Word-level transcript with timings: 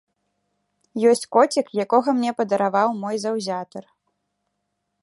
Ёсць 1.09 1.29
коцік, 1.37 1.67
якога 1.85 2.09
мне 2.21 2.31
падараваў 2.41 2.89
мой 3.05 3.15
заўзятар. 3.27 3.83